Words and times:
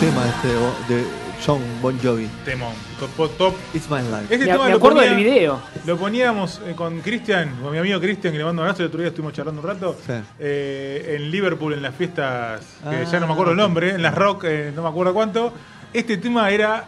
tema 0.00 0.24
este 0.28 0.48
de, 0.94 1.04
John 1.44 1.60
Bon 1.80 1.96
Jovi. 2.02 2.28
Temón. 2.44 2.72
Top, 2.98 3.30
top. 3.38 3.54
It's 3.74 3.88
my 3.88 3.98
life. 4.02 4.24
Este 4.24 4.38
Me- 4.38 4.46
tema 4.52 4.64
me 4.64 4.70
lo 4.70 4.76
acuerdo 4.76 4.96
ponía- 4.98 5.10
del 5.14 5.24
video. 5.24 5.60
Lo 5.86 5.96
poníamos 5.96 6.60
eh, 6.66 6.72
con 6.74 7.00
Cristian, 7.00 7.54
con 7.62 7.72
mi 7.72 7.78
amigo 7.78 8.00
Cristian, 8.00 8.32
que 8.32 8.38
le 8.38 8.44
mando 8.44 8.60
un 8.62 8.66
abrazo. 8.68 8.82
El 8.82 8.88
otro 8.88 9.00
día 9.00 9.08
estuvimos 9.08 9.34
charlando 9.34 9.60
un 9.60 9.66
rato. 9.66 9.96
Sí. 10.04 10.12
eh, 10.40 11.16
en 11.16 11.30
Liverpool, 11.30 11.74
en 11.74 11.82
las 11.82 11.94
fiestas, 11.94 12.60
que 12.88 12.96
Ah. 12.96 13.04
ya 13.04 13.20
no 13.20 13.26
me 13.28 13.32
acuerdo 13.34 13.52
el 13.52 13.58
nombre, 13.58 13.90
en 13.90 14.02
las 14.02 14.14
rock, 14.14 14.44
eh, 14.44 14.72
no 14.74 14.82
me 14.82 14.88
acuerdo 14.88 15.14
cuánto. 15.14 15.52
Este 15.92 16.16
tema 16.16 16.50
era 16.50 16.84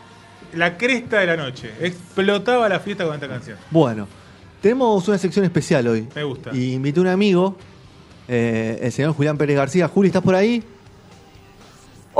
la 0.54 0.76
cresta 0.76 1.20
de 1.20 1.26
la 1.26 1.36
noche. 1.36 1.70
Explotaba 1.80 2.68
la 2.68 2.80
fiesta 2.80 3.04
con 3.04 3.14
esta 3.14 3.28
canción. 3.28 3.56
Bueno, 3.70 4.08
tenemos 4.60 5.06
una 5.06 5.16
sección 5.18 5.44
especial 5.44 5.86
hoy. 5.86 6.08
Me 6.14 6.24
gusta. 6.24 6.50
Y 6.52 6.72
invité 6.74 6.98
a 6.98 7.02
un 7.02 7.08
amigo, 7.08 7.56
eh, 8.26 8.78
el 8.82 8.90
señor 8.92 9.14
Julián 9.14 9.38
Pérez 9.38 9.56
García. 9.56 9.86
Juli, 9.88 10.08
¿estás 10.08 10.22
por 10.22 10.34
ahí? 10.34 10.62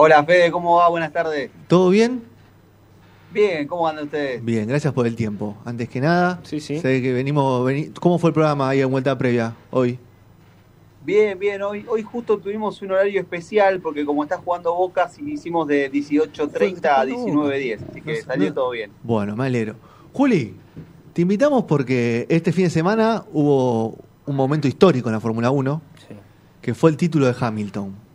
Hola 0.03 0.25
Fede, 0.25 0.51
¿cómo 0.51 0.77
va? 0.77 0.89
Buenas 0.89 1.13
tardes. 1.13 1.51
¿Todo 1.69 1.91
bien? 1.91 2.23
Bien, 3.35 3.67
¿cómo 3.69 3.87
andan 3.87 4.07
ustedes? 4.07 4.43
Bien, 4.43 4.67
gracias 4.67 4.95
por 4.95 5.07
el 5.07 5.15
tiempo. 5.15 5.59
Antes 5.67 5.91
que 5.91 6.01
nada, 6.01 6.41
Sí, 6.43 6.59
sí. 6.59 6.79
sé 6.81 7.03
que 7.03 7.13
venimos. 7.13 7.63
veni- 7.67 7.91
¿Cómo 8.01 8.19
fue 8.19 8.31
el 8.31 8.35
programa 8.35 8.71
ahí 8.71 8.81
en 8.81 8.91
vuelta 8.91 9.19
previa 9.19 9.55
hoy? 9.71 9.99
Bien, 11.05 11.39
bien, 11.39 11.61
hoy, 11.61 11.85
hoy 11.87 12.03
justo 12.03 12.39
tuvimos 12.39 12.81
un 12.81 12.93
horario 12.93 13.21
especial 13.21 13.81
porque 13.81 14.07
como 14.07 14.23
está 14.23 14.39
jugando 14.39 14.75
Boca, 14.75 15.11
hicimos 15.27 15.69
de 15.69 15.91
18.30 15.93 16.99
a 16.99 17.05
19.10, 17.05 17.81
así 17.91 18.01
que 18.01 18.15
No, 18.21 18.25
salió 18.25 18.49
no. 18.49 18.55
todo 18.55 18.71
bien. 18.71 18.91
Bueno, 19.03 19.37
me 19.37 19.45
alegro. 19.45 19.75
Juli, 20.15 20.55
te 21.13 21.21
invitamos 21.21 21.65
porque 21.65 22.25
este 22.31 22.53
fin 22.53 22.65
de 22.65 22.71
semana 22.71 23.27
hubo 23.35 23.99
un 24.25 24.35
momento 24.35 24.67
histórico 24.67 25.11
en 25.11 25.13
la 25.17 25.21
Fórmula 25.21 25.51
1, 25.51 25.83
Sí. 26.09 26.15
que 26.63 26.73
fue 26.73 26.89
el 26.89 26.97
título 26.97 27.27
de 27.27 27.35
Hamilton. 27.39 28.09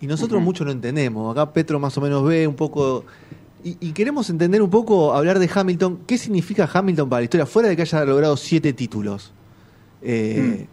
Y 0.00 0.06
nosotros 0.06 0.42
mucho 0.42 0.64
no 0.64 0.70
entendemos. 0.70 1.30
Acá 1.32 1.52
Petro 1.52 1.78
más 1.78 1.96
o 1.96 2.00
menos 2.00 2.24
ve 2.24 2.46
un 2.46 2.54
poco. 2.54 3.04
Y, 3.62 3.76
y 3.80 3.92
queremos 3.92 4.28
entender 4.28 4.60
un 4.60 4.68
poco, 4.70 5.14
hablar 5.14 5.38
de 5.38 5.48
Hamilton. 5.52 6.00
¿Qué 6.06 6.18
significa 6.18 6.68
Hamilton 6.70 7.08
para 7.08 7.20
la 7.20 7.24
historia? 7.24 7.46
Fuera 7.46 7.68
de 7.70 7.76
que 7.76 7.82
haya 7.82 8.04
logrado 8.04 8.36
siete 8.36 8.72
títulos. 8.74 9.32
Eh, 10.02 10.66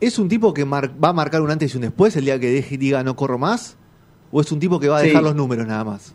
¿Es 0.00 0.18
un 0.18 0.28
tipo 0.28 0.54
que 0.54 0.64
mar- 0.64 0.92
va 1.02 1.10
a 1.10 1.12
marcar 1.12 1.42
un 1.42 1.50
antes 1.50 1.74
y 1.74 1.76
un 1.76 1.82
después 1.82 2.16
el 2.16 2.24
día 2.24 2.40
que 2.40 2.50
deje 2.50 2.76
y 2.76 2.78
diga 2.78 3.02
no 3.04 3.14
corro 3.14 3.38
más? 3.38 3.76
¿O 4.30 4.40
es 4.40 4.50
un 4.50 4.58
tipo 4.58 4.80
que 4.80 4.88
va 4.88 4.98
a 4.98 5.00
Sí. 5.02 5.08
dejar 5.08 5.22
los 5.22 5.34
números 5.36 5.66
nada 5.66 5.84
más? 5.84 6.14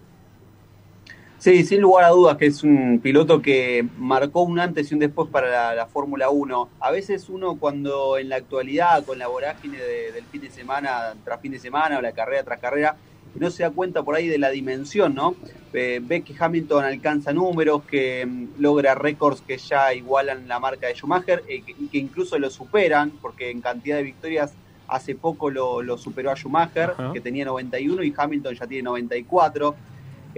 Sí, 1.40 1.64
sin 1.66 1.82
lugar 1.82 2.06
a 2.06 2.10
dudas 2.10 2.36
que 2.38 2.48
es 2.48 2.64
un 2.64 3.00
piloto 3.00 3.42
que 3.44 3.88
marcó 3.94 4.42
un 4.42 4.60
antes 4.60 4.90
y 4.90 4.96
un 4.96 5.00
después 5.00 5.30
para 5.32 5.50
la, 5.52 5.76
la 5.76 5.88
Fórmula 5.88 6.32
1. 6.32 6.74
A 6.80 6.90
veces 6.92 7.30
uno 7.30 7.60
cuando 7.60 8.18
en 8.18 8.30
la 8.30 8.38
actualidad, 8.38 9.06
con 9.06 9.20
la 9.20 9.28
vorágine 9.28 9.78
de- 9.78 10.12
del 10.14 10.28
fin 10.28 10.42
de 10.42 10.50
semana 10.50 11.16
tras 11.24 11.40
fin 11.40 11.52
de 11.52 11.60
semana 11.60 12.00
o 12.00 12.02
la 12.02 12.14
carrera 12.14 12.44
tras 12.44 12.60
carrera, 12.60 12.98
no 13.36 13.52
se 13.52 13.62
da 13.62 13.70
cuenta 13.70 14.04
por 14.04 14.16
ahí 14.16 14.28
de 14.28 14.40
la 14.40 14.50
dimensión, 14.50 15.14
¿no? 15.14 15.40
Eh, 15.74 16.00
ve 16.02 16.24
que 16.24 16.34
Hamilton 16.38 16.84
alcanza 16.86 17.34
números, 17.34 17.84
que 17.86 18.26
mm, 18.26 18.54
logra 18.58 18.96
récords 18.96 19.44
que 19.44 19.60
ya 19.60 19.94
igualan 19.94 20.48
la 20.48 20.60
marca 20.60 20.88
de 20.88 20.96
Schumacher 20.96 21.44
eh, 21.48 21.64
que- 21.64 21.76
y 21.78 21.90
que 21.90 22.00
incluso 22.00 22.40
lo 22.40 22.50
superan, 22.50 23.20
porque 23.20 23.52
en 23.52 23.62
cantidad 23.62 23.98
de 23.98 24.04
victorias 24.04 24.58
hace 24.88 25.14
poco 25.16 25.52
lo, 25.52 25.84
lo 25.84 25.98
superó 26.00 26.32
a 26.32 26.36
Schumacher, 26.36 26.96
que 27.14 27.22
tenía 27.22 27.46
91 27.46 28.02
y 28.04 28.12
Hamilton 28.18 28.56
ya 28.56 28.66
tiene 28.66 28.84
94 28.84 29.78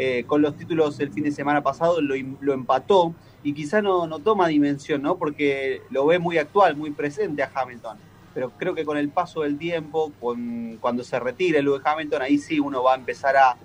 eh, 0.01 0.23
con 0.25 0.41
los 0.41 0.55
títulos 0.55 0.97
el 1.01 1.11
fin 1.11 1.25
de 1.25 1.31
semana 1.33 1.61
pasado 1.61 1.99
lo, 1.99 2.53
empató 2.53 3.13
y 3.43 3.51
quizá 3.51 3.81
no, 3.81 4.07
no 4.07 4.19
toma 4.19 4.47
dimensión, 4.47 5.01
¿no? 5.01 5.17
Porque 5.17 5.81
lo 5.89 6.05
ve 6.05 6.19
muy 6.19 6.37
actual, 6.37 6.77
muy 6.77 6.91
presente 6.91 7.43
a 7.43 7.51
Hamilton. 7.53 7.97
Pero 8.33 8.51
creo 8.51 8.73
que 8.73 8.85
con 8.85 8.97
el 8.97 9.09
paso 9.09 9.41
del 9.41 9.57
tiempo, 9.57 10.13
con, 10.21 10.77
cuando 10.79 11.03
se 11.03 11.19
retire 11.19 11.61
Lewis 11.61 11.81
Hamilton, 11.83 12.21
ahí 12.21 12.37
sí 12.37 12.61
uno 12.61 12.81
va 12.81 12.93
a 12.93 12.95
empezar 12.95 13.35
a, 13.35 13.57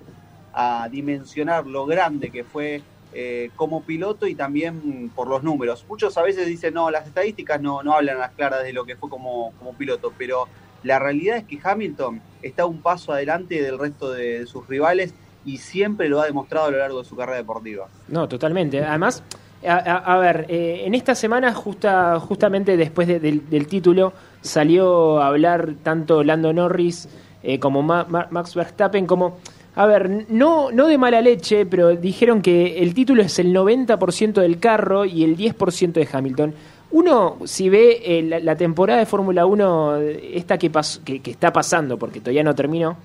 a 0.52 0.88
dimensionar 0.88 1.68
lo 1.68 1.86
grande 1.86 2.32
que 2.32 2.42
fue 2.42 2.82
eh, 3.12 3.50
como 3.54 3.84
piloto 3.84 4.26
y 4.26 4.34
también 4.34 5.12
por 5.14 5.28
los 5.28 5.44
números. 5.44 5.86
Muchos 5.88 6.18
a 6.18 6.22
veces 6.22 6.48
dicen, 6.48 6.74
no, 6.74 6.90
las 6.90 7.06
estadísticas 7.06 7.60
no, 7.60 7.84
no 7.84 7.92
hablan 7.92 8.16
a 8.16 8.20
las 8.22 8.32
claras 8.32 8.64
de 8.64 8.72
lo 8.72 8.84
que 8.84 8.96
fue 8.96 9.08
como, 9.08 9.52
como 9.60 9.74
piloto, 9.74 10.12
pero 10.18 10.48
la 10.82 10.98
realidad 10.98 11.36
es 11.36 11.44
que 11.44 11.60
Hamilton 11.62 12.20
está 12.42 12.66
un 12.66 12.82
paso 12.82 13.12
adelante 13.12 13.62
del 13.62 13.78
resto 13.78 14.10
de 14.10 14.46
sus 14.46 14.66
rivales 14.66 15.14
y 15.44 15.58
siempre 15.58 16.08
lo 16.08 16.20
ha 16.20 16.26
demostrado 16.26 16.66
a 16.66 16.70
lo 16.70 16.78
largo 16.78 16.98
de 17.02 17.04
su 17.04 17.16
carrera 17.16 17.38
deportiva. 17.38 17.86
No, 18.08 18.28
totalmente. 18.28 18.82
Además, 18.84 19.22
a, 19.66 20.18
ver, 20.18 20.46
eh, 20.48 20.82
en 20.84 20.94
esta 20.94 21.14
semana, 21.14 21.52
justa, 21.54 22.18
justamente 22.20 22.76
después 22.76 23.08
de- 23.08 23.20
del, 23.20 23.66
título, 23.66 24.12
salió 24.42 25.20
a 25.20 25.28
hablar 25.28 25.74
tanto 25.82 26.22
Lando 26.22 26.52
Norris 26.52 27.08
eh, 27.42 27.58
como 27.58 27.82
Ma- 27.82 28.06
Ma- 28.08 28.26
Max 28.30 28.54
Verstappen, 28.54 29.06
como, 29.06 29.38
a 29.74 29.86
ver, 29.86 30.26
no, 30.28 30.70
no 30.70 30.86
de 30.86 30.98
mala 30.98 31.20
leche, 31.20 31.66
pero 31.66 31.94
dijeron 31.96 32.40
que 32.42 32.78
el 32.82 32.94
título 32.94 33.22
es 33.22 33.38
el 33.38 33.52
90% 33.54 34.40
del 34.40 34.58
carro 34.58 35.04
y 35.04 35.24
el 35.24 35.36
10% 35.36 35.92
de 35.92 36.08
Hamilton. 36.10 36.54
Uno, 36.90 37.38
si 37.44 37.68
ve 37.68 38.00
eh, 38.04 38.22
la, 38.22 38.38
la 38.40 38.56
temporada 38.56 39.00
de 39.00 39.06
Fórmula 39.06 39.46
1, 39.46 39.96
esta 40.34 40.58
que, 40.58 40.70
pas- 40.70 41.02
que, 41.04 41.20
que 41.20 41.30
está 41.32 41.52
pasando, 41.52 41.98
porque 41.98 42.20
todavía 42.20 42.44
no 42.44 42.54
terminó, 42.54 42.96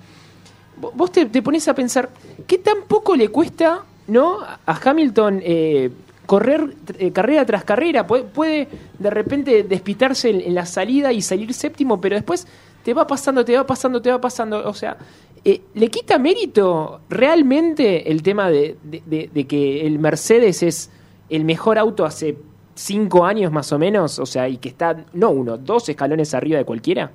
vos 0.80 1.12
te, 1.12 1.26
te 1.26 1.42
pones 1.42 1.66
a 1.68 1.74
pensar, 1.74 2.08
¿qué 2.46 2.58
tan 2.58 2.82
poco 2.88 3.14
le 3.16 3.28
cuesta 3.28 3.84
no 4.08 4.38
a 4.40 4.80
Hamilton 4.82 5.40
eh, 5.42 5.90
correr 6.26 6.74
eh, 6.98 7.10
carrera 7.12 7.44
tras 7.44 7.64
carrera? 7.64 8.06
Puede, 8.06 8.24
puede 8.24 8.68
de 8.98 9.10
repente 9.10 9.62
despitarse 9.64 10.30
en, 10.30 10.54
la 10.54 10.66
salida 10.66 11.12
y 11.12 11.22
salir 11.22 11.52
séptimo, 11.54 12.00
pero 12.00 12.16
después 12.16 12.46
te 12.82 12.94
va 12.94 13.06
pasando, 13.06 13.44
te 13.44 13.56
va 13.56 13.66
pasando, 13.66 14.00
te 14.00 14.10
va 14.10 14.20
pasando. 14.20 14.68
O 14.68 14.74
sea, 14.74 14.96
eh, 15.44 15.60
¿le 15.74 15.88
quita 15.88 16.18
mérito 16.18 17.00
realmente 17.08 18.10
el 18.10 18.22
tema 18.22 18.50
de- 18.50 18.76
de- 18.82 19.30
de 19.32 19.46
que 19.46 19.86
el 19.86 19.98
Mercedes 19.98 20.62
es 20.62 20.90
el 21.28 21.44
mejor 21.44 21.78
auto 21.78 22.04
hace 22.04 22.36
cinco 22.74 23.24
años 23.24 23.52
más 23.52 23.70
o 23.72 23.78
menos? 23.78 24.18
O 24.18 24.26
sea, 24.26 24.48
y 24.48 24.56
que 24.56 24.68
está, 24.70 25.04
no 25.12 25.30
uno, 25.30 25.56
dos 25.58 25.88
escalones 25.88 26.34
arriba 26.34 26.58
de 26.58 26.64
cualquiera. 26.64 27.10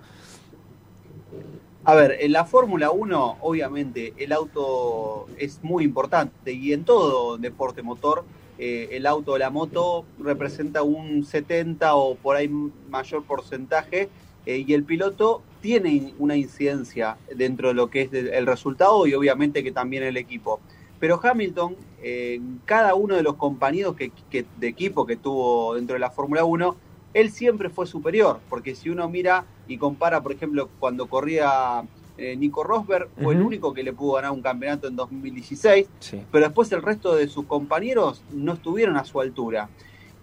A 1.88 1.94
ver, 1.96 2.18
en 2.20 2.32
la 2.32 2.46
Fórmula 2.46 2.90
1, 2.92 3.38
obviamente, 3.42 4.16
el 4.24 4.32
auto 4.32 5.30
es 5.36 5.62
muy 5.64 5.84
importante 5.84 6.52
y 6.52 6.74
en 6.74 6.84
todo 6.84 7.38
deporte 7.38 7.84
motor, 7.84 8.28
eh, 8.58 8.90
el 8.94 9.06
auto 9.06 9.34
o 9.34 9.38
la 9.38 9.52
moto 9.52 10.10
representa 10.18 10.82
un 10.82 11.24
70 11.24 11.96
o 11.96 12.20
por 12.20 12.38
ahí 12.38 12.48
mayor 12.50 13.26
porcentaje 13.28 14.14
eh, 14.46 14.58
y 14.66 14.74
el 14.74 14.84
piloto 14.86 15.48
tiene 15.60 16.16
una 16.18 16.36
incidencia 16.36 17.22
dentro 17.36 17.68
de 17.70 17.76
lo 17.76 17.90
que 17.92 18.02
es 18.04 18.14
el 18.14 18.46
resultado 18.48 19.06
y 19.08 19.14
obviamente 19.14 19.64
que 19.64 19.72
también 19.72 20.02
el 20.04 20.18
equipo. 20.18 20.64
Pero 20.98 21.20
Hamilton, 21.22 21.78
eh, 21.98 22.40
cada 22.66 22.96
uno 22.96 23.16
de 23.16 23.24
los 23.24 23.36
compañeros 23.36 23.96
que, 23.96 24.14
que- 24.30 24.50
de 24.56 24.68
equipo 24.68 25.06
que 25.06 25.18
tuvo 25.18 25.76
dentro 25.76 25.94
de 25.96 26.00
la 26.00 26.10
Fórmula 26.12 26.46
1, 26.46 26.80
él 27.16 27.32
siempre 27.32 27.70
fue 27.70 27.88
superior, 27.88 28.40
porque 28.50 28.76
si 28.76 28.90
uno 28.90 29.08
mira 29.10 29.46
y 29.68 29.78
compara, 29.78 30.22
por 30.22 30.34
ejemplo, 30.34 30.70
cuando 30.80 31.08
corría 31.08 31.82
eh, 32.18 32.36
Nico 32.36 32.64
Rosberg, 32.64 33.08
fue 33.24 33.34
el 33.34 33.42
único 33.42 33.74
que 33.74 33.84
le 33.84 33.94
pudo 33.94 34.14
ganar 34.14 34.32
un 34.32 34.42
campeonato 34.42 34.88
en 34.88 34.96
2016, 34.98 35.88
Sí. 36.00 36.22
pero 36.32 36.46
después 36.46 36.72
el 36.74 36.82
resto 36.82 37.16
de 37.16 37.28
sus 37.28 37.46
compañeros 37.46 38.22
no 38.32 38.54
estuvieron 38.54 38.98
a 38.98 39.06
su 39.06 39.20
altura. 39.22 39.70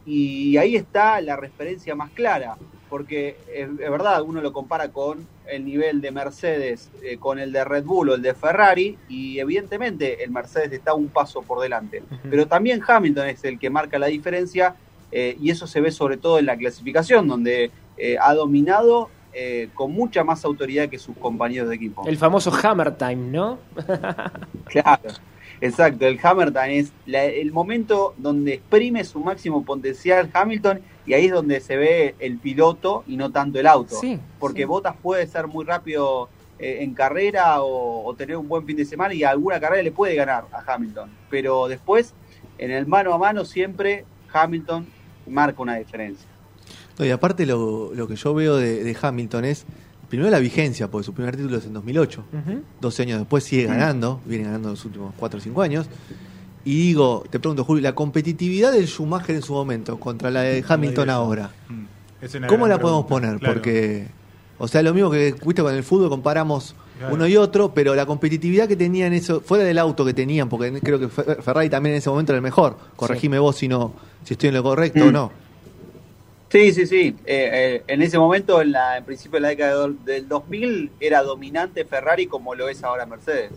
Y 0.04 0.56
ahí 0.56 0.76
está 0.76 1.20
la 1.20 1.36
referencia 1.36 1.94
más 1.94 2.10
clara, 2.10 2.56
porque 2.90 3.36
es, 3.54 3.68
es 3.68 3.90
verdad, 3.90 4.22
uno 4.22 4.40
lo 4.42 4.52
compara 4.52 4.88
con 4.88 5.26
el 5.46 5.64
nivel 5.64 6.00
de 6.00 6.10
Mercedes, 6.10 6.90
eh, 7.02 7.16
con 7.18 7.38
el 7.38 7.52
de 7.52 7.64
Red 7.64 7.84
Bull 7.84 8.10
o 8.10 8.14
el 8.14 8.22
de 8.22 8.34
Ferrari, 8.34 8.98
y 9.08 9.38
evidentemente 9.38 10.22
el 10.24 10.30
Mercedes 10.30 10.72
está 10.72 10.92
un 10.94 11.08
paso 11.08 11.42
por 11.42 11.60
delante. 11.60 12.02
Pero 12.28 12.46
también 12.46 12.82
Hamilton 12.86 13.28
es 13.28 13.44
el 13.44 13.58
que 13.58 13.70
marca 13.70 13.98
la 13.98 14.06
diferencia, 14.08 14.74
eh, 15.12 15.36
y 15.40 15.50
eso 15.50 15.66
se 15.66 15.80
ve 15.80 15.90
sobre 15.92 16.16
todo 16.16 16.38
en 16.38 16.46
la 16.46 16.56
clasificación, 16.56 17.28
donde 17.28 17.70
eh, 17.98 18.16
ha 18.20 18.34
dominado 18.34 19.10
eh, 19.34 19.68
con 19.74 19.92
mucha 19.92 20.24
más 20.24 20.44
autoridad 20.44 20.88
que 20.88 20.98
sus 20.98 21.16
compañeros 21.16 21.68
de 21.68 21.76
equipo. 21.76 22.02
El 22.06 22.16
famoso 22.18 22.52
Hammer 22.62 22.96
Time, 22.96 23.16
¿no? 23.30 23.58
Claro. 24.66 25.10
Exacto, 25.60 26.06
el 26.06 26.18
Hamilton 26.20 26.70
es 26.70 26.92
la- 27.06 27.24
el 27.24 27.52
momento 27.52 28.14
donde 28.18 28.54
exprime 28.54 29.04
su 29.04 29.20
máximo 29.20 29.64
potencial 29.64 30.28
Hamilton 30.32 30.80
y 31.06 31.12
ahí 31.14 31.26
es 31.26 31.32
donde 31.32 31.60
se 31.60 31.76
ve 31.76 32.16
el 32.18 32.38
piloto 32.38 33.04
y 33.06 33.16
no 33.16 33.30
tanto 33.30 33.60
el 33.60 33.68
auto. 33.68 33.94
Sí, 33.94 34.18
Porque 34.40 34.62
sí. 34.62 34.64
Bottas 34.64 34.96
puede 35.00 35.24
ser 35.28 35.46
muy 35.46 35.64
rápido 35.64 36.28
eh, 36.58 36.78
en 36.80 36.94
carrera 36.94 37.62
o, 37.62 38.04
o 38.04 38.14
tener 38.14 38.36
un 38.38 38.48
buen 38.48 38.66
fin 38.66 38.76
de 38.76 38.84
semana 38.84 39.14
y 39.14 39.22
alguna 39.22 39.60
carrera 39.60 39.82
le 39.84 39.92
puede 39.92 40.16
ganar 40.16 40.46
a 40.52 40.72
Hamilton. 40.72 41.10
Pero 41.30 41.68
después, 41.68 42.12
en 42.58 42.72
el 42.72 42.86
mano 42.88 43.14
a 43.14 43.18
mano, 43.18 43.44
siempre 43.44 44.04
Hamilton 44.32 44.86
marca 45.28 45.62
una 45.62 45.76
diferencia. 45.76 46.26
No, 46.98 47.04
y 47.04 47.10
aparte 47.10 47.46
lo, 47.46 47.92
lo 47.94 48.06
que 48.08 48.16
yo 48.16 48.34
veo 48.34 48.56
de, 48.56 48.84
de 48.84 48.96
Hamilton 49.00 49.44
es, 49.46 49.64
primero 50.08 50.30
la 50.30 50.38
vigencia, 50.38 50.88
porque 50.90 51.04
su 51.06 51.14
primer 51.14 51.36
título 51.36 51.56
es 51.56 51.64
en 51.64 51.72
2008. 51.72 52.24
Ujú. 52.32 52.62
12 52.80 53.02
años 53.02 53.18
después 53.18 53.44
sigue 53.44 53.66
ganando, 53.66 54.20
viene 54.26 54.44
ganando 54.44 54.70
los 54.70 54.84
últimos 54.84 55.14
4 55.16 55.38
o 55.38 55.42
5 55.42 55.62
años. 55.62 55.86
Y 56.64 56.76
digo, 56.88 57.24
te 57.30 57.40
pregunto, 57.40 57.64
Julio, 57.64 57.82
la 57.82 57.94
competitividad 57.94 58.70
del 58.72 58.86
Schumacher 58.86 59.34
en 59.34 59.42
su 59.42 59.52
momento 59.52 59.98
contra 59.98 60.30
la 60.30 60.42
de 60.42 60.64
Hamilton 60.66 61.10
ahora, 61.10 61.50
Mm, 61.68 61.84
es 62.24 62.34
una 62.36 62.46
¿cómo 62.46 62.68
la 62.68 62.78
podemos 62.78 63.06
pregunta, 63.06 63.26
poner? 63.28 63.40
claro. 63.40 63.54
Porque, 63.54 64.06
o 64.58 64.68
sea, 64.68 64.82
lo 64.82 64.94
mismo 64.94 65.10
que 65.10 65.34
viste 65.44 65.62
con 65.62 65.74
el 65.74 65.82
fútbol, 65.82 66.08
comparamos 66.08 66.74
Claro. 66.98 67.14
uno 67.14 67.26
y 67.26 67.36
otro, 67.36 67.72
pero 67.74 67.94
la 67.96 68.06
competitividad 68.06 68.68
que 68.68 68.76
tenían 68.76 69.12
eso, 69.12 69.40
fuera 69.40 69.64
del 69.64 69.78
auto 69.78 70.04
que 70.04 70.14
tenían, 70.14 70.48
porque 70.48 70.72
creo 70.80 71.00
que 71.00 71.08
Fer- 71.08 71.42
Ferrari 71.42 71.68
también 71.68 71.94
en 71.94 71.98
ese 71.98 72.08
momento 72.10 72.30
era 72.32 72.36
el 72.36 72.42
mejor. 72.42 72.76
Corregime 72.94 73.38
vos 73.40 73.56
si 73.56 73.66
no, 73.66 73.92
si 74.24 74.34
estoy 74.34 74.50
en 74.50 74.54
lo 74.54 74.62
correcto 74.62 75.02
o 75.04 75.08
Mm. 75.08 75.12
no. 75.12 75.32
Sí, 76.50 76.70
sí, 76.72 76.86
sí. 76.86 77.16
Eh, 77.24 77.50
eh, 77.52 77.82
en 77.88 78.02
ese 78.02 78.18
momento, 78.18 78.60
en, 78.60 78.72
la, 78.72 78.98
en 78.98 79.04
principio 79.04 79.38
de 79.38 79.40
la 79.40 79.48
década 79.48 79.82
del- 79.82 80.04
del 80.04 80.28
2000, 80.28 80.90
era 81.00 81.22
dominante 81.22 81.84
Ferrari 81.86 82.26
como 82.26 82.54
lo 82.54 82.68
es 82.68 82.84
ahora 82.84 83.06
Mercedes. 83.06 83.50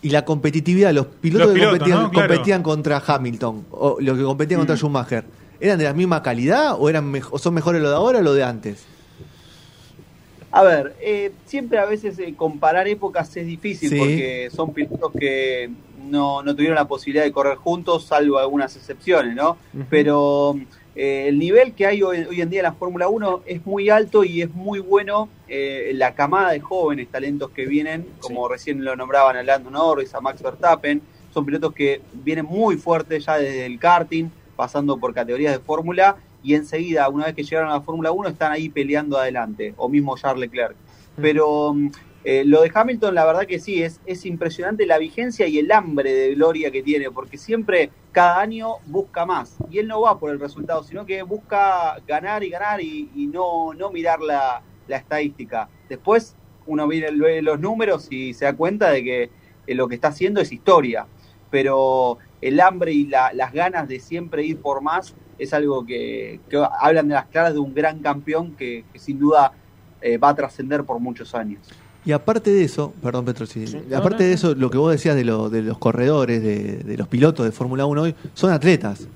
Y 0.00 0.08
la 0.08 0.24
competitividad, 0.24 0.92
los 0.92 1.06
pilotos, 1.06 1.48
Los 1.48 1.56
que 1.56 1.64
competían, 1.68 2.02
¿no? 2.02 2.10
Claro. 2.10 2.28
competían 2.28 2.62
contra 2.62 3.02
Hamilton, 3.06 3.66
o 3.70 3.98
los 4.00 4.16
que 4.18 4.24
competían 4.24 4.58
contra 4.60 4.74
Mm. 4.74 4.78
Schumacher, 4.78 5.24
¿eran 5.60 5.78
de 5.78 5.84
la 5.84 5.92
misma 5.92 6.22
calidad 6.22 6.74
o 6.76 6.88
eran 6.88 7.12
o 7.30 7.38
son 7.38 7.54
mejores 7.54 7.80
lo 7.82 7.90
de 7.90 7.94
ahora 7.94 8.18
o 8.18 8.22
lo 8.22 8.32
de 8.34 8.42
antes? 8.42 8.84
A 10.52 10.62
ver, 10.62 10.94
eh, 11.00 11.32
siempre 11.46 11.78
a 11.78 11.86
veces 11.86 12.18
eh, 12.18 12.34
comparar 12.36 12.86
épocas 12.86 13.34
es 13.36 13.46
difícil 13.46 13.88
Sí. 13.88 13.98
porque 13.98 14.48
son 14.54 14.72
pilotos 14.72 15.10
que 15.18 15.70
no, 16.04 16.42
no 16.42 16.54
tuvieron 16.54 16.76
la 16.76 16.86
posibilidad 16.86 17.24
de 17.24 17.32
correr 17.32 17.56
juntos, 17.56 18.04
salvo 18.04 18.38
algunas 18.38 18.76
excepciones, 18.76 19.34
¿no? 19.34 19.56
Pero 19.88 20.56
eh, 20.94 21.24
el 21.28 21.38
nivel 21.38 21.72
que 21.72 21.86
hay 21.86 22.02
hoy, 22.02 22.26
hoy 22.28 22.42
en 22.42 22.50
día 22.50 22.60
en 22.60 22.64
la 22.64 22.72
Fórmula 22.74 23.08
1 23.08 23.44
es 23.46 23.64
muy 23.64 23.88
alto 23.88 24.24
y 24.24 24.42
es 24.42 24.52
muy 24.52 24.78
bueno 24.80 25.30
eh, 25.48 25.92
la 25.94 26.14
camada 26.14 26.50
de 26.52 26.60
jóvenes 26.60 27.08
talentos 27.08 27.50
que 27.52 27.64
vienen, 27.64 28.06
como 28.20 28.46
recién 28.46 28.84
lo 28.84 28.94
nombraban 28.94 29.36
a 29.36 29.42
Lando 29.42 29.70
Norris, 29.70 30.14
a 30.14 30.20
Max 30.20 30.42
Verstappen, 30.42 31.00
son 31.32 31.46
pilotos 31.46 31.72
que 31.72 32.02
vienen 32.12 32.44
muy 32.44 32.76
fuertes 32.76 33.24
ya 33.24 33.38
desde 33.38 33.64
el 33.64 33.78
karting, 33.78 34.26
pasando 34.54 34.98
por 34.98 35.14
categorías 35.14 35.52
de 35.54 35.60
Fórmula 35.60 36.16
y 36.42 36.54
enseguida, 36.54 37.08
una 37.08 37.26
vez 37.26 37.34
que 37.34 37.42
llegaron 37.44 37.70
a 37.70 37.74
la 37.74 37.80
Fórmula 37.82 38.12
1, 38.12 38.28
están 38.30 38.52
ahí 38.52 38.68
peleando 38.68 39.16
adelante, 39.18 39.74
o 39.76 39.88
mismo 39.88 40.16
Charles 40.16 40.40
Leclerc. 40.50 40.76
Pero 41.20 41.74
mm, 41.74 41.90
eh, 42.24 42.44
lo 42.44 42.62
de 42.62 42.70
Hamilton, 42.74 43.14
la 43.14 43.24
verdad 43.24 43.46
que 43.46 43.58
sí, 43.60 43.82
es, 43.82 44.00
es 44.06 44.24
impresionante 44.26 44.86
la 44.86 44.98
vigencia 44.98 45.46
y 45.46 45.58
el 45.58 45.70
hambre 45.72 46.12
de 46.12 46.34
gloria 46.34 46.70
que 46.70 46.82
tiene, 46.82 47.10
porque 47.10 47.36
siempre, 47.38 47.90
cada 48.12 48.40
año, 48.40 48.76
busca 48.86 49.26
más. 49.26 49.56
Y 49.70 49.78
él 49.78 49.88
no 49.88 50.00
va 50.02 50.18
por 50.18 50.30
el 50.30 50.40
resultado, 50.40 50.82
sino 50.82 51.04
que 51.06 51.22
busca 51.22 51.96
ganar 52.06 52.44
y 52.44 52.50
ganar 52.50 52.80
y, 52.80 53.10
y 53.14 53.26
no, 53.26 53.72
no 53.74 53.90
mirar 53.90 54.20
la, 54.20 54.62
la 54.88 54.96
estadística. 54.96 55.68
Después, 55.88 56.36
uno 56.66 56.86
mira 56.86 57.10
los 57.10 57.58
números 57.60 58.06
y 58.10 58.34
se 58.34 58.44
da 58.44 58.54
cuenta 58.54 58.90
de 58.90 59.02
que 59.02 59.30
eh, 59.66 59.74
lo 59.74 59.88
que 59.88 59.96
está 59.96 60.08
haciendo 60.08 60.40
es 60.40 60.52
historia. 60.52 61.06
Pero 61.50 62.18
el 62.40 62.60
hambre 62.60 62.92
y 62.92 63.06
la- 63.06 63.32
las 63.32 63.52
ganas 63.52 63.88
de 63.88 64.00
siempre 64.00 64.44
ir 64.44 64.60
por 64.60 64.80
más 64.80 65.14
es 65.38 65.52
algo 65.52 65.84
que, 65.84 66.40
que 66.48 66.62
hablan 66.80 67.08
de 67.08 67.14
las 67.14 67.26
claras 67.26 67.52
de 67.54 67.58
un 67.58 67.74
gran 67.74 67.98
campeón 68.00 68.52
que, 68.52 68.84
que 68.92 68.98
sin 68.98 69.18
duda 69.18 69.52
eh, 70.00 70.18
va 70.18 70.30
a 70.30 70.34
trascender 70.34 70.84
por 70.84 70.98
muchos 71.00 71.34
años. 71.34 71.60
Y 72.04 72.10
aparte 72.12 72.50
de 72.50 72.64
eso, 72.64 72.92
perdón 73.02 73.24
Petro, 73.24 73.46
Sí. 73.46 73.64
aparte 73.94 74.24
No, 74.24 74.28
de 74.28 74.32
eso, 74.32 74.54
lo 74.56 74.70
que 74.70 74.78
vos 74.78 74.90
decías 74.90 75.14
de, 75.14 75.24
lo- 75.24 75.48
de 75.50 75.62
los 75.62 75.78
corredores, 75.78 76.42
de, 76.42 76.78
de 76.78 76.96
los 76.96 77.06
pilotos 77.06 77.46
de 77.46 77.52
Fórmula 77.52 77.86
1 77.86 78.02
hoy, 78.02 78.14
son 78.34 78.50
atletas. 78.52 79.06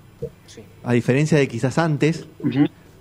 Sí. 0.46 0.62
A 0.84 0.92
diferencia 0.92 1.36
de 1.36 1.48
quizás 1.48 1.78
antes, 1.78 2.26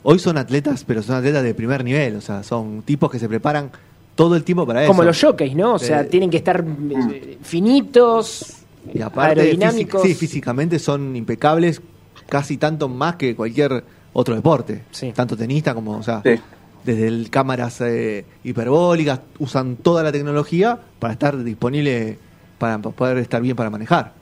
hoy 0.01 0.18
son 0.19 0.38
atletas, 0.39 0.83
pero 0.83 1.03
son 1.03 1.15
atletas 1.18 1.44
de 1.44 1.53
primer 1.53 1.83
nivel, 1.83 2.15
o 2.15 2.21
sea, 2.21 2.41
son 2.41 2.81
tipos 2.81 3.11
que 3.11 3.19
se 3.19 3.29
preparan 3.29 3.69
todo 4.15 4.35
el 4.35 4.44
tiempo 4.44 4.65
para 4.65 4.81
eso. 4.81 4.88
Como 4.91 5.03
los 5.03 5.21
jockeys, 5.21 5.56
¿no? 5.56 5.75
O 5.75 5.79
sea, 5.79 6.01
Eh, 6.01 6.06
tienen 6.06 6.31
que 6.31 6.38
estar 6.38 6.65
eh, 6.65 7.38
finitos, 7.44 8.57
Y 8.94 9.01
aparte, 9.01 9.41
aerodinámicos. 9.41 10.01
físic- 10.01 10.07
sí, 10.07 10.15
físicamente 10.15 10.79
son 10.79 11.15
impecables, 11.15 11.81
casi 12.27 12.57
tanto 12.57 12.88
más 12.89 13.16
que 13.16 13.36
cualquier 13.36 13.83
otro 14.13 14.36
deporte. 14.36 14.83
Sí. 14.92 15.12
Tanto 15.13 15.36
tenista 15.38 15.74
como, 15.74 15.98
o 15.98 16.04
sea, 16.04 16.22
Sí. 16.24 16.39
desde 16.83 17.07
el 17.07 17.30
cámaras 17.30 17.81
eh, 17.81 18.25
hiperbólicas, 18.44 19.19
usan 19.39 19.75
toda 19.77 20.04
la 20.04 20.12
tecnología 20.12 20.80
para 21.00 21.13
estar 21.13 21.44
disponible, 21.44 22.18
para 22.57 22.80
poder 22.80 23.18
estar 23.18 23.42
bien 23.42 23.56
para 23.56 23.69
manejar. 23.69 24.13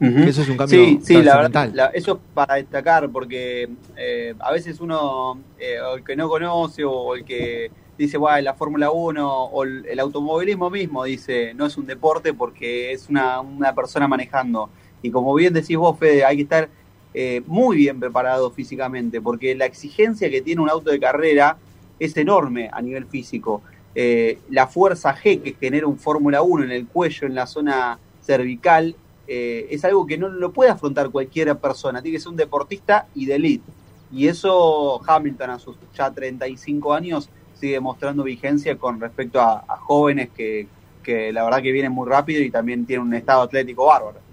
Eso 0.00 0.40
es 0.40 0.48
un 0.48 0.56
cambio 0.56 0.78
Sí, 0.82 0.98
sí, 1.02 1.22
la 1.22 1.36
verdad, 1.36 1.70
la- 1.74 1.86
eso 1.88 2.12
es 2.12 2.18
para 2.32 2.54
destacar, 2.54 3.10
porque 3.10 3.68
eh, 3.98 4.34
a 4.38 4.50
veces 4.50 4.80
uno, 4.80 5.38
eh, 5.58 5.78
o 5.78 5.96
el 5.96 6.04
que 6.04 6.16
no 6.16 6.26
conoce, 6.26 6.84
o 6.84 7.14
el 7.14 7.22
que 7.24 7.70
dice, 7.98 8.16
bueno, 8.16 8.40
la 8.40 8.54
Fórmula 8.54 8.90
1, 8.90 9.30
o 9.44 9.62
el, 9.62 9.84
el 9.84 10.00
automovilismo 10.00 10.70
mismo, 10.70 11.04
dice, 11.04 11.52
no 11.52 11.66
es 11.66 11.76
un 11.76 11.84
deporte 11.84 12.32
porque 12.32 12.92
es 12.92 13.10
una, 13.10 13.40
una 13.42 13.74
persona 13.74 14.08
manejando. 14.08 14.70
Y 15.02 15.10
como 15.10 15.34
bien 15.34 15.52
decís 15.52 15.76
vos, 15.76 15.98
Fede, 15.98 16.24
hay 16.24 16.36
que 16.36 16.42
estar 16.42 16.68
eh, 17.12 17.42
muy 17.46 17.76
bien 17.76 17.98
preparado 17.98 18.50
físicamente, 18.50 19.20
porque 19.20 19.54
la 19.54 19.66
exigencia 19.66 20.30
que 20.30 20.42
tiene 20.42 20.60
un 20.60 20.70
auto 20.70 20.90
de 20.90 21.00
carrera 21.00 21.56
es 21.98 22.16
enorme 22.16 22.70
a 22.72 22.80
nivel 22.80 23.06
físico. 23.06 23.62
Eh, 23.94 24.38
la 24.50 24.68
fuerza 24.68 25.14
G 25.16 25.42
que 25.42 25.54
genera 25.58 25.86
un 25.86 25.98
Fórmula 25.98 26.42
1 26.42 26.64
en 26.64 26.70
el 26.70 26.86
cuello, 26.86 27.26
en 27.26 27.34
la 27.34 27.46
zona 27.46 27.98
cervical, 28.22 28.94
eh, 29.26 29.66
es 29.70 29.84
algo 29.84 30.06
que 30.06 30.18
no 30.18 30.28
lo 30.28 30.52
puede 30.52 30.70
afrontar 30.70 31.10
cualquier 31.10 31.56
persona, 31.58 32.00
tiene 32.02 32.16
que 32.16 32.20
ser 32.20 32.30
un 32.30 32.36
deportista 32.36 33.08
y 33.14 33.26
de 33.26 33.34
elite. 33.34 33.72
Y 34.12 34.28
eso 34.28 35.00
Hamilton 35.06 35.50
a 35.50 35.58
sus 35.58 35.76
ya 35.96 36.10
35 36.10 36.92
años 36.92 37.28
sigue 37.54 37.78
mostrando 37.80 38.22
vigencia 38.22 38.76
con 38.76 39.00
respecto 39.00 39.40
a, 39.40 39.64
a 39.68 39.76
jóvenes 39.76 40.30
que, 40.36 40.66
que 41.02 41.32
la 41.32 41.44
verdad 41.44 41.62
que 41.62 41.72
vienen 41.72 41.92
muy 41.92 42.08
rápido 42.08 42.42
y 42.42 42.50
también 42.50 42.86
tienen 42.86 43.06
un 43.06 43.14
estado 43.14 43.42
atlético 43.42 43.86
bárbaro. 43.86 44.29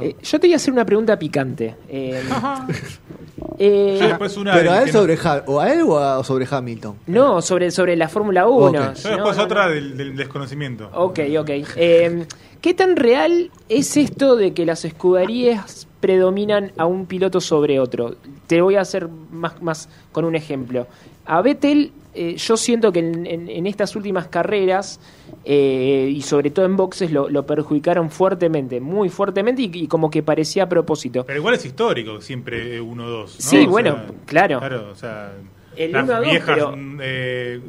Eh, 0.00 0.16
yo 0.22 0.40
te 0.40 0.46
voy 0.46 0.52
a 0.54 0.56
hacer 0.56 0.72
una 0.72 0.84
pregunta 0.84 1.18
picante. 1.18 1.74
Eh, 1.88 2.22
eh, 3.58 3.98
Yo 4.00 4.08
después 4.08 4.36
una 4.36 4.52
Pero 4.54 4.72
a 4.72 4.78
él 4.80 4.84
que 4.86 4.92
sobre 4.92 5.14
Ha- 5.22 5.42
o 5.46 5.60
a 5.60 5.72
él 5.72 5.82
o, 5.82 5.98
a- 5.98 6.22
sobre 6.24 6.46
Hamilton. 6.50 6.96
no, 7.06 7.40
sobre, 7.42 7.70
sobre 7.70 7.96
la 7.96 8.08
Fórmula 8.08 8.46
1. 8.46 8.66
Ok. 8.66 8.72
Yo 8.74 9.10
No, 9.10 9.14
después 9.16 9.36
no, 9.36 9.42
otra 9.44 9.66
no. 9.66 9.72
Del, 9.74 9.96
del 9.96 10.16
desconocimiento. 10.16 10.90
Ok, 10.94 11.20
ok. 11.38 11.50
Eh, 11.76 12.26
¿Qué 12.60 12.74
tan 12.74 12.96
real 12.96 13.50
es 13.68 13.96
esto 13.96 14.34
de 14.36 14.52
que 14.52 14.66
las 14.66 14.84
escuderías 14.84 15.86
predominan 16.00 16.72
a 16.76 16.86
un 16.86 17.06
piloto 17.06 17.40
sobre 17.40 17.78
otro? 17.78 18.16
Te 18.46 18.60
voy 18.60 18.76
a 18.76 18.80
hacer 18.80 19.08
más, 19.30 19.60
más 19.62 19.88
con 20.12 20.24
un 20.24 20.34
ejemplo. 20.34 20.86
A 21.26 21.42
Vettel, 21.42 21.92
eh, 22.16 22.36
yo 22.36 22.56
siento 22.56 22.90
que 22.92 23.00
en, 23.00 23.26
en- 23.26 23.48
en 23.48 23.66
estas 23.66 23.94
últimas 23.96 24.28
carreras, 24.28 24.98
eh, 25.44 26.10
y 26.12 26.22
sobre 26.22 26.50
todo 26.50 26.64
en 26.66 26.76
boxes, 26.76 27.10
lo, 27.12 27.28
lo 27.28 27.44
perjudicaron 27.46 28.10
fuertemente, 28.10 28.80
muy 28.80 29.08
fuertemente, 29.08 29.62
y, 29.62 29.70
y 29.72 29.86
como 29.86 30.10
que 30.10 30.22
parecía 30.22 30.64
a 30.64 30.68
propósito. 30.68 31.24
Pero 31.26 31.38
igual 31.38 31.54
es 31.54 31.64
histórico, 31.64 32.20
siempre 32.20 32.80
1-2. 32.80 32.96
¿no? 32.96 33.26
Sí, 33.28 33.64
O 33.66 33.70
bueno, 33.70 33.94
sea, 33.94 34.06
claro. 34.26 34.58
Claro, 34.60 34.88
o 34.90 34.94
sea, 34.94 35.32
El 35.76 35.92
las 35.92 36.04
1 36.04 36.12
a 36.14 36.16
2, 36.18 36.24
viejas 36.30 36.54
pero- 36.56 36.74
eh, 37.02 37.60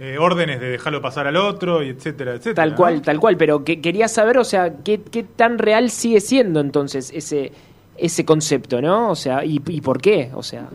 eh, 0.00 0.16
órdenes 0.18 0.60
de 0.60 0.68
dejarlo 0.70 1.00
pasar 1.00 1.26
al 1.28 1.36
otro, 1.36 1.82
y 1.82 1.90
etcétera, 1.90 2.32
etcétera. 2.32 2.54
Tal 2.56 2.70
¿no? 2.70 2.76
cual, 2.76 3.02
tal 3.02 3.20
cual, 3.20 3.36
pero 3.36 3.62
que, 3.64 3.80
quería 3.80 4.08
saber, 4.08 4.36
o 4.38 4.44
sea, 4.44 4.78
¿qué, 4.82 5.00
qué 5.00 5.22
tan 5.22 5.58
real 5.58 5.90
sigue 5.90 6.20
siendo 6.20 6.58
entonces 6.60 7.12
ese, 7.14 7.52
ese 7.96 8.24
concepto, 8.24 8.82
¿no? 8.82 9.10
O 9.10 9.14
sea, 9.14 9.44
¿y, 9.44 9.60
y 9.68 9.80
por 9.80 10.00
qué? 10.00 10.30
O 10.34 10.42
sea, 10.42 10.68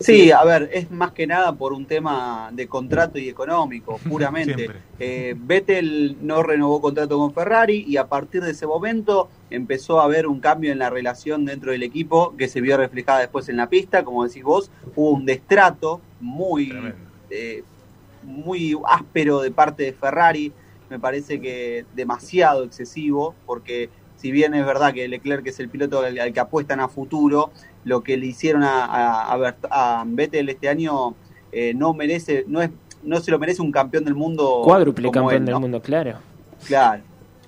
Sí, 0.00 0.30
a 0.30 0.44
ver, 0.44 0.70
es 0.72 0.90
más 0.90 1.12
que 1.12 1.26
nada 1.26 1.52
por 1.52 1.72
un 1.72 1.86
tema 1.86 2.50
de 2.52 2.66
contrato 2.66 3.18
y 3.18 3.28
económico, 3.28 3.98
puramente. 4.08 4.70
Eh, 4.98 5.34
Vettel 5.38 6.18
no 6.22 6.42
renovó 6.42 6.80
contrato 6.80 7.18
con 7.18 7.32
Ferrari 7.32 7.84
y 7.86 7.96
a 7.96 8.06
partir 8.06 8.42
de 8.42 8.50
ese 8.50 8.66
momento 8.66 9.28
empezó 9.50 10.00
a 10.00 10.04
haber 10.04 10.26
un 10.26 10.40
cambio 10.40 10.72
en 10.72 10.78
la 10.78 10.90
relación 10.90 11.44
dentro 11.44 11.72
del 11.72 11.82
equipo 11.82 12.34
que 12.36 12.48
se 12.48 12.60
vio 12.60 12.76
reflejada 12.76 13.20
después 13.20 13.48
en 13.48 13.56
la 13.56 13.68
pista, 13.68 14.04
como 14.04 14.26
decís 14.26 14.42
vos, 14.42 14.70
hubo 14.94 15.10
un 15.10 15.24
destrato 15.24 16.00
muy, 16.20 16.72
eh, 17.30 17.62
muy 18.22 18.76
áspero 18.86 19.40
de 19.40 19.50
parte 19.50 19.84
de 19.84 19.92
Ferrari, 19.92 20.52
me 20.90 20.98
parece 20.98 21.40
que 21.40 21.84
demasiado 21.94 22.64
excesivo, 22.64 23.34
porque 23.44 23.90
si 24.16 24.30
bien 24.30 24.54
es 24.54 24.64
verdad 24.64 24.94
que 24.94 25.08
Leclerc 25.08 25.46
es 25.46 25.60
el 25.60 25.68
piloto 25.68 26.00
al, 26.00 26.18
al 26.18 26.32
que 26.32 26.40
apuestan 26.40 26.80
a 26.80 26.88
futuro, 26.88 27.50
lo 27.86 28.02
que 28.02 28.16
le 28.16 28.26
hicieron 28.26 28.64
a, 28.64 28.84
a, 28.84 29.32
a 29.32 29.38
Bert- 29.38 29.68
a 29.70 30.02
Vettel 30.04 30.48
este 30.48 30.68
año 30.68 31.14
eh, 31.52 31.72
no 31.72 31.94
merece, 31.94 32.44
no 32.48 32.60
es, 32.60 32.70
no 33.04 33.20
se 33.20 33.30
lo 33.30 33.38
merece 33.38 33.62
un 33.62 33.70
campeón 33.70 34.04
del 34.04 34.16
mundo. 34.16 34.62
cuádruple 34.64 35.08
campeón 35.12 35.42
él, 35.42 35.46
del 35.46 35.60
mundo, 35.60 35.80
claro. 35.80 36.14
Claro. 36.66 37.02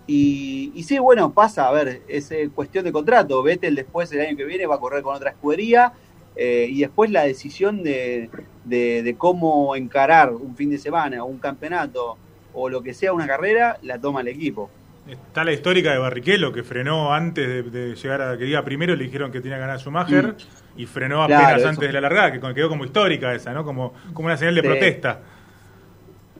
Y, 0.06 0.70
y 0.76 0.84
sí, 0.84 0.98
bueno, 1.00 1.32
pasa, 1.32 1.68
a 1.68 1.72
ver, 1.72 2.02
es 2.06 2.30
eh, 2.30 2.48
cuestión 2.54 2.84
de 2.84 2.92
contrato. 2.92 3.42
Vettel 3.42 3.74
después 3.74 4.10
el 4.12 4.20
año 4.20 4.36
que 4.36 4.44
viene 4.44 4.64
va 4.66 4.76
a 4.76 4.80
correr 4.80 5.02
con 5.02 5.16
otra 5.16 5.30
escudería 5.30 5.92
eh, 6.36 6.68
y 6.70 6.80
después 6.82 7.10
la 7.10 7.24
decisión 7.24 7.82
de, 7.82 8.30
de- 8.64 9.02
de 9.02 9.16
cómo 9.16 9.74
encarar 9.74 10.32
un 10.32 10.54
fin 10.54 10.70
de 10.70 10.78
semana, 10.78 11.24
un 11.24 11.38
campeonato 11.38 12.16
o 12.54 12.68
lo 12.68 12.80
que 12.80 12.94
sea 12.94 13.12
una 13.12 13.26
carrera, 13.26 13.78
la 13.82 13.98
toma 14.00 14.20
el 14.20 14.28
equipo. 14.28 14.70
Está 15.08 15.42
la 15.44 15.52
histórica 15.52 15.90
de 15.92 15.98
Barrichello, 15.98 16.52
que 16.52 16.62
frenó 16.62 17.14
antes 17.14 17.46
de, 17.48 17.62
de 17.62 17.94
llegar 17.94 18.20
a 18.20 18.36
que 18.36 18.44
diga 18.44 18.62
primero, 18.62 18.94
le 18.94 19.04
dijeron 19.04 19.32
que 19.32 19.40
tenía 19.40 19.56
que 19.56 19.62
ganar 19.62 19.78
Schumacher, 19.80 20.34
y 20.76 20.84
frenó 20.86 21.22
apenas 21.22 21.42
Claro, 21.44 21.58
eso. 21.60 21.68
antes 21.68 21.86
de 21.88 21.92
la 21.94 22.00
largada, 22.02 22.32
que 22.32 22.40
quedó 22.54 22.68
como 22.68 22.84
histórica 22.84 23.34
esa, 23.34 23.52
¿no? 23.52 23.64
Como, 23.64 23.94
como 24.12 24.26
una 24.26 24.36
señal 24.36 24.54
de 24.54 24.60
Sí. 24.60 24.66
protesta. 24.68 25.20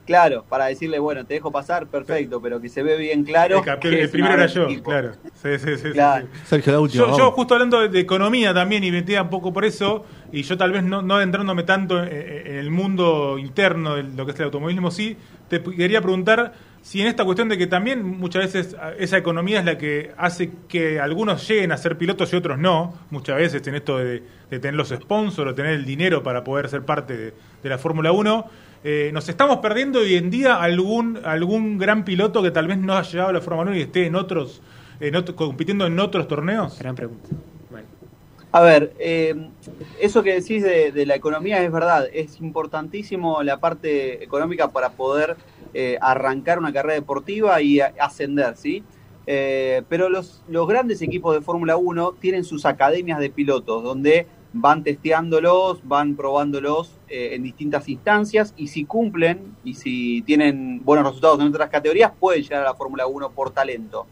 Claro, 0.05 0.43
para 0.49 0.65
decirle, 0.65 0.97
bueno, 0.97 1.23
te 1.23 1.35
dejo 1.35 1.51
pasar, 1.51 1.85
perfecto, 1.85 2.41
pero 2.41 2.59
que 2.59 2.67
se 2.67 2.81
ve 2.81 2.97
bien 2.97 3.23
claro. 3.23 3.63
el, 3.63 3.79
que 3.79 4.01
el 4.01 4.09
primero 4.09 4.33
era 4.33 4.47
yo, 4.47 4.63
equipo. 4.63 4.89
claro. 4.89 5.11
Sí, 5.35 5.49
sí, 5.59 5.67
sí, 5.67 5.77
sí, 5.77 5.91
Claro. 5.91 6.27
sí. 6.33 6.39
Sergio, 6.45 6.73
la 6.73 6.79
última. 6.79 7.15
Yo, 7.15 7.31
justo 7.31 7.53
hablando 7.53 7.79
de, 7.81 7.89
de 7.89 7.99
economía 7.99 8.51
también 8.51 8.83
y 8.83 8.91
metía 8.91 9.21
un 9.21 9.29
poco 9.29 9.53
por 9.53 9.65
eso, 9.65 10.05
y 10.31 10.41
yo 10.41 10.57
tal 10.57 10.71
vez 10.71 10.83
no, 10.83 11.03
no 11.03 11.15
adentrándome 11.15 11.61
tanto 11.61 12.01
en, 12.03 12.09
en 12.11 12.55
el 12.55 12.71
mundo 12.71 13.37
interno 13.37 13.95
de 13.97 14.03
lo 14.03 14.25
que 14.25 14.31
es 14.31 14.39
el 14.39 14.45
automovilismo, 14.45 14.89
sí, 14.89 15.15
te 15.47 15.61
quería 15.61 16.01
preguntar 16.01 16.53
si 16.81 17.01
en 17.01 17.07
esta 17.07 17.25
cuestión 17.25 17.49
de 17.49 17.57
que 17.57 17.67
también 17.67 18.03
muchas 18.03 18.53
veces 18.53 18.73
a- 18.75 18.93
esa 18.93 19.17
economía 19.17 19.59
es 19.59 19.65
la 19.65 19.77
que 19.77 20.11
hace 20.17 20.51
que 20.67 20.99
algunos 20.99 21.47
lleguen 21.47 21.71
a 21.71 21.77
ser 21.77 21.97
pilotos 21.97 22.31
y 22.33 22.35
otros 22.35 22.57
no, 22.57 22.93
muchas 23.09 23.37
veces 23.37 23.65
en 23.67 23.75
esto 23.75 23.97
de, 23.97 24.23
tener 24.49 24.73
los 24.73 24.89
sponsors 24.89 25.51
o 25.51 25.55
tener 25.55 25.73
el 25.73 25.85
dinero 25.85 26.23
para 26.23 26.43
poder 26.43 26.69
ser 26.69 26.83
parte 26.83 27.33
de, 27.63 27.69
la 27.69 27.77
Fórmula 27.77 28.11
1. 28.11 28.45
eh, 28.83 29.11
¿Nos 29.13 29.27
estamos 29.29 29.57
perdiendo 29.57 29.99
hoy 29.99 30.15
en 30.15 30.29
día 30.29 30.55
algún 30.61 31.19
algún 31.23 31.77
gran 31.77 32.03
piloto 32.05 32.41
que 32.41 32.51
tal 32.51 32.67
vez 32.67 32.77
no 32.77 32.97
haya 32.97 33.09
llegado 33.11 33.29
a 33.29 33.33
la 33.33 33.41
Fórmula 33.41 33.71
1 33.71 33.77
y 33.77 33.81
esté 33.81 34.05
en 34.05 34.15
otros, 34.15 34.61
en 34.99 35.21
compitiendo 35.35 35.85
en 35.85 35.99
otros 35.99 36.27
torneos? 36.27 36.79
Gran 36.79 36.95
pregunta. 36.95 37.27
A 38.51 38.61
ver, 38.61 38.93
eh, 38.99 39.35
eso 39.99 40.23
que 40.23 40.33
decís 40.33 40.63
de, 40.63 40.91
de 40.91 41.05
la 41.05 41.15
economía 41.15 41.63
es 41.63 41.71
verdad, 41.71 42.07
es 42.11 42.41
importantísimo 42.41 43.43
la 43.43 43.59
parte 43.59 44.23
económica 44.23 44.71
para 44.71 44.89
poder 44.89 45.37
eh, 45.73 45.99
arrancar 46.01 46.57
una 46.57 46.73
carrera 46.73 46.95
deportiva 46.95 47.61
y 47.61 47.79
ascender, 47.79 48.57
¿sí? 48.57 48.83
Eh, 49.27 49.83
pero 49.87 50.09
los, 50.09 50.41
los 50.47 50.67
grandes 50.67 51.03
equipos 51.03 51.35
de 51.35 51.41
Fórmula 51.41 51.77
1 51.77 52.13
tienen 52.19 52.43
sus 52.43 52.65
academias 52.65 53.19
de 53.19 53.29
pilotos, 53.29 53.83
donde 53.83 54.25
van 54.51 54.83
testeándolos, 54.83 55.87
van 55.87 56.15
probándolos 56.15 56.97
eh, 57.07 57.35
en 57.35 57.43
distintas 57.43 57.87
instancias 57.87 58.55
y 58.57 58.69
si 58.69 58.85
cumplen 58.85 59.55
y 59.63 59.75
si 59.75 60.23
tienen 60.23 60.83
buenos 60.83 61.05
resultados 61.05 61.39
en 61.39 61.49
otras 61.49 61.69
categorías, 61.69 62.11
pueden 62.19 62.41
llegar 62.41 62.61
a 62.61 62.69
la 62.69 62.73
Fórmula 62.73 63.05
1 63.05 63.29
por 63.29 63.51
talento. 63.51 64.07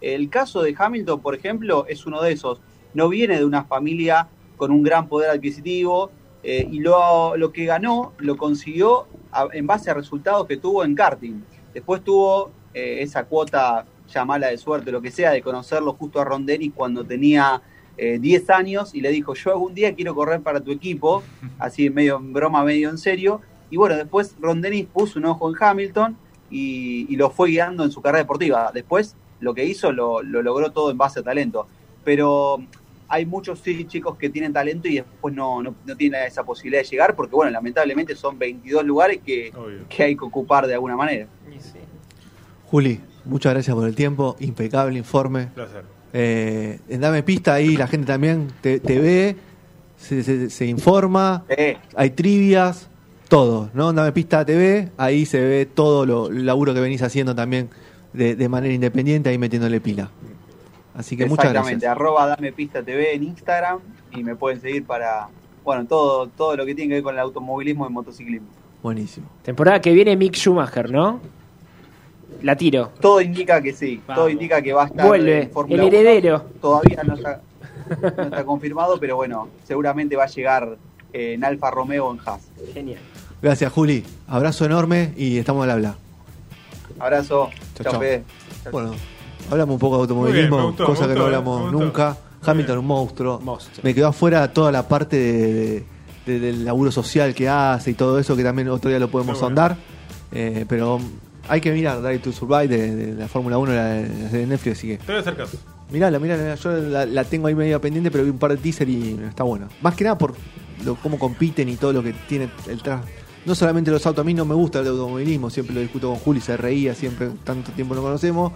El 0.00 0.30
caso 0.30 0.62
de 0.62 0.76
Hamilton, 0.78 1.20
por 1.20 1.34
ejemplo, 1.34 1.86
es 1.88 2.06
uno 2.06 2.22
de 2.22 2.32
esos. 2.32 2.60
No 2.94 3.08
viene 3.08 3.38
de 3.38 3.44
una 3.44 3.64
familia 3.64 4.28
con 4.56 4.70
un 4.70 4.82
gran 4.82 5.08
poder 5.08 5.30
adquisitivo 5.30 6.10
eh, 6.42 6.66
y 6.70 6.80
lo, 6.80 7.36
lo 7.36 7.52
que 7.52 7.64
ganó 7.66 8.12
lo 8.18 8.36
consiguió 8.36 9.06
a- 9.32 9.48
en 9.52 9.66
base 9.66 9.90
a 9.90 9.94
resultados 9.94 10.46
que 10.46 10.56
tuvo 10.56 10.84
en 10.84 10.94
karting. 10.94 11.40
Después 11.74 12.02
tuvo 12.02 12.50
eh, 12.74 12.98
esa 13.00 13.24
cuota, 13.24 13.84
llamala 14.12 14.48
de 14.48 14.58
suerte, 14.58 14.90
lo 14.90 15.00
que 15.00 15.10
sea, 15.10 15.30
de 15.30 15.40
conocerlo 15.42 15.92
justo 15.94 16.20
a 16.20 16.24
Ron 16.24 16.44
Dennis 16.46 16.72
cuando 16.74 17.04
tenía 17.04 17.62
eh, 17.96 18.18
10 18.18 18.50
años 18.50 18.94
y 18.94 19.00
le 19.02 19.10
dijo, 19.10 19.34
yo 19.34 19.50
algún 19.52 19.74
día 19.74 19.94
quiero 19.94 20.14
correr 20.14 20.40
para 20.40 20.60
tu 20.60 20.70
equipo, 20.72 21.22
así 21.58 21.90
medio 21.90 22.16
en 22.16 22.32
broma, 22.32 22.64
medio 22.64 22.88
en 22.90 22.98
serio. 22.98 23.40
Y 23.70 23.76
bueno, 23.76 23.96
después 23.96 24.34
Ron 24.40 24.60
Dennis 24.62 24.86
puso 24.92 25.18
un 25.18 25.26
ojo 25.26 25.48
en 25.48 25.54
Hamilton 25.62 26.16
y, 26.50 27.06
y 27.12 27.16
lo 27.16 27.30
fue 27.30 27.50
guiando 27.50 27.84
en 27.84 27.90
su 27.92 28.00
carrera 28.02 28.22
deportiva. 28.24 28.70
Después 28.74 29.14
lo 29.38 29.54
que 29.54 29.64
hizo 29.64 29.92
lo, 29.92 30.22
lo 30.22 30.42
logró 30.42 30.70
todo 30.72 30.90
en 30.90 30.98
base 30.98 31.20
a 31.20 31.22
talento. 31.22 31.66
Pero 32.04 32.58
hay 33.08 33.26
muchos 33.26 33.58
sí, 33.60 33.84
chicos 33.86 34.16
que 34.16 34.30
tienen 34.30 34.52
talento 34.52 34.88
y 34.88 34.96
después 34.96 35.34
no, 35.34 35.62
no, 35.62 35.74
no 35.84 35.96
tienen 35.96 36.22
esa 36.24 36.44
posibilidad 36.44 36.82
de 36.82 36.88
llegar 36.88 37.14
porque, 37.16 37.34
bueno, 37.34 37.50
lamentablemente 37.50 38.14
son 38.14 38.38
22 38.38 38.84
lugares 38.84 39.18
que, 39.24 39.52
que 39.88 40.02
hay 40.04 40.16
que 40.16 40.24
ocupar 40.24 40.66
de 40.66 40.74
alguna 40.74 40.96
manera. 40.96 41.26
Y 41.54 41.58
sí. 41.60 41.78
Juli, 42.66 43.00
muchas 43.24 43.52
gracias 43.52 43.74
por 43.74 43.86
el 43.86 43.94
tiempo. 43.94 44.36
Impecable 44.40 44.96
informe. 44.96 45.48
Placer. 45.54 45.84
Eh, 46.12 46.80
Dame 46.88 47.22
Pista 47.22 47.54
ahí 47.54 47.76
la 47.76 47.86
gente 47.86 48.06
también 48.08 48.48
te, 48.60 48.80
te 48.80 48.98
ve, 48.98 49.36
se, 49.96 50.22
se- 50.24 50.50
se 50.50 50.66
informa, 50.66 51.44
Eh, 51.48 51.76
hay 51.94 52.10
trivias, 52.10 52.88
todo, 53.28 53.70
¿no? 53.74 53.92
Dame 53.92 54.10
Pista 54.10 54.44
TV, 54.44 54.88
ahí 54.96 55.24
se 55.26 55.40
ve 55.40 55.66
todo 55.66 56.06
lo, 56.06 56.26
el 56.28 56.44
laburo 56.46 56.74
que 56.74 56.80
venís 56.80 57.02
haciendo 57.02 57.34
también 57.36 57.70
de, 58.12 58.34
de 58.34 58.48
manera 58.48 58.74
independiente, 58.74 59.28
ahí 59.30 59.38
metiéndole 59.38 59.80
pila. 59.80 60.10
Así 60.94 61.16
que 61.16 61.26
muchas 61.26 61.46
exactamente, 61.46 61.86
gracias. 61.86 61.92
arroba 61.92 62.26
Dame 62.26 62.52
Pista 62.52 62.82
TV 62.82 63.14
en 63.14 63.22
Instagram 63.24 63.78
y 64.12 64.24
me 64.24 64.34
pueden 64.34 64.60
seguir 64.60 64.84
para, 64.84 65.28
bueno, 65.64 65.86
todo, 65.86 66.26
todo 66.28 66.56
lo 66.56 66.66
que 66.66 66.74
tiene 66.74 66.88
que 66.88 66.94
ver 66.94 67.02
con 67.02 67.14
el 67.14 67.20
automovilismo 67.20 67.86
y 67.86 67.90
motociclismo. 67.90 68.48
Buenísimo. 68.82 69.26
Temporada 69.42 69.80
que 69.80 69.92
viene 69.92 70.16
Mick 70.16 70.34
Schumacher, 70.34 70.90
¿no? 70.90 71.20
La 72.42 72.56
tiro. 72.56 72.90
Todo 73.00 73.20
indica 73.20 73.60
que 73.60 73.72
sí, 73.72 74.00
todo 74.14 74.28
indica 74.28 74.62
que 74.62 74.72
va 74.72 74.84
a 74.84 74.86
estar 74.86 75.06
Vuelve, 75.06 75.42
en 75.42 75.50
Fórmula 75.50 75.82
el 75.82 75.88
1. 75.88 75.98
heredero. 75.98 76.44
Todavía 76.60 77.02
no 77.04 77.14
está, 77.14 77.40
no 78.16 78.22
está 78.22 78.44
confirmado, 78.44 78.98
pero 78.98 79.16
bueno, 79.16 79.48
seguramente 79.64 80.16
va 80.16 80.24
a 80.24 80.28
llegar 80.28 80.78
eh, 81.12 81.34
en 81.34 81.44
Alfa 81.44 81.70
Romeo 81.70 82.06
o 82.06 82.14
en 82.14 82.20
Haas. 82.24 82.48
Genial. 82.72 83.00
Gracias, 83.42 83.72
Juli. 83.72 84.04
Abrazo 84.28 84.64
enorme 84.64 85.12
y 85.16 85.38
estamos 85.38 85.64
al 85.64 85.70
habla. 85.70 85.96
Abrazo, 86.98 87.50
chao. 87.82 88.00
Bueno, 88.70 88.94
hablamos 89.50 89.74
un 89.74 89.78
poco 89.78 89.96
de 89.96 90.06
bien, 90.06 90.10
automovilismo, 90.18 90.66
gustó, 90.68 90.84
cosa 90.86 91.06
que 91.08 91.14
no 91.14 91.24
hablamos 91.26 91.72
nunca. 91.72 92.16
Hamilton, 92.42 92.76
bien. 92.76 92.78
un 92.80 92.86
monstruo. 92.86 93.40
Monstruo. 93.40 93.80
Me 93.82 93.94
quedó 93.94 94.08
afuera 94.08 94.52
toda 94.52 94.72
la 94.72 94.88
parte 94.88 95.16
de- 95.16 95.84
de- 96.26 96.40
del 96.40 96.64
laburo 96.64 96.90
social 96.90 97.34
que 97.34 97.48
hace 97.48 97.90
y 97.90 97.94
todo 97.94 98.18
eso, 98.18 98.34
que 98.36 98.42
también 98.42 98.68
otro 98.68 98.88
día 98.90 98.98
lo 98.98 99.10
podemos 99.10 99.34
bueno. 99.40 99.46
ahondar. 99.46 99.76
Eh, 100.32 100.64
pero 100.68 100.98
hay 101.48 101.60
que 101.60 101.72
mirar 101.72 102.00
Drive 102.02 102.20
to 102.20 102.32
Survive 102.32 102.68
de, 102.68 102.94
de 102.94 103.14
la 103.14 103.28
Fórmula 103.28 103.58
1 103.58 103.72
la, 103.72 103.84
de 103.94 104.46
Netflix, 104.46 104.78
así 104.78 104.88
que 104.88 104.96
Te 104.98 105.06
voy 105.06 105.16
a 105.16 105.20
hacer 105.20 105.36
caso. 105.36 105.58
mirala, 105.90 106.18
mirala. 106.18 106.54
Yo 106.54 106.70
la, 106.72 107.04
la 107.04 107.24
tengo 107.24 107.46
ahí 107.48 107.54
medio 107.54 107.80
pendiente, 107.80 108.10
pero 108.10 108.24
vi 108.24 108.30
un 108.30 108.38
par 108.38 108.52
de 108.52 108.56
teaser 108.58 108.88
y 108.88 109.18
está 109.28 109.42
bueno. 109.42 109.68
Más 109.82 109.94
que 109.94 110.04
nada 110.04 110.16
por 110.16 110.34
lo, 110.84 110.94
cómo 110.96 111.18
compiten 111.18 111.68
y 111.68 111.76
todo 111.76 111.92
lo 111.92 112.02
que 112.02 112.12
tiene 112.28 112.48
el 112.68 112.80
tras. 112.82 113.02
No 113.46 113.54
solamente 113.54 113.90
los 113.90 114.04
autos, 114.06 114.22
a 114.22 114.24
mí 114.24 114.34
no 114.34 114.44
me 114.44 114.54
gusta 114.54 114.80
el 114.80 114.88
automovilismo, 114.88 115.48
siempre 115.50 115.74
lo 115.74 115.80
discuto 115.80 116.08
con 116.10 116.18
Juli, 116.18 116.40
se 116.40 116.56
reía, 116.56 116.94
siempre 116.94 117.30
tanto 117.44 117.72
tiempo 117.72 117.94
no 117.94 118.02
conocemos. 118.02 118.52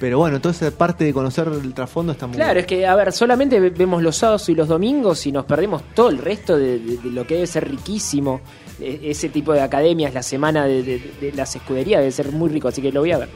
Pero 0.00 0.18
bueno, 0.18 0.40
toda 0.40 0.52
esa 0.52 0.70
parte 0.72 1.04
de 1.04 1.12
conocer 1.12 1.46
el 1.48 1.72
trasfondo 1.74 2.10
está 2.12 2.26
muy 2.26 2.36
Claro, 2.36 2.58
es 2.58 2.66
que, 2.66 2.84
a 2.86 2.96
ver, 2.96 3.12
solamente 3.12 3.60
ve- 3.60 3.70
vemos 3.70 4.02
los 4.02 4.16
sábados 4.16 4.48
y 4.48 4.54
los 4.56 4.66
domingos 4.66 5.24
y 5.26 5.32
nos 5.32 5.44
perdemos 5.44 5.82
todo 5.94 6.08
el 6.10 6.18
resto 6.18 6.56
de, 6.56 6.78
de- 6.80 6.96
de 6.96 7.10
lo 7.10 7.24
que 7.26 7.34
debe 7.34 7.46
ser 7.46 7.68
riquísimo. 7.70 8.40
E- 8.80 9.00
Ese 9.04 9.28
tipo 9.28 9.52
de 9.52 9.60
academias, 9.60 10.12
la 10.12 10.22
semana 10.24 10.64
de, 10.66 10.82
de- 10.82 11.12
de 11.20 11.32
las 11.32 11.54
escuderías 11.54 12.00
debe 12.00 12.10
ser 12.10 12.32
muy 12.32 12.48
rico, 12.50 12.66
así 12.68 12.82
que 12.82 12.90
lo 12.90 13.00
voy 13.00 13.12
a 13.12 13.18
ver. 13.18 13.28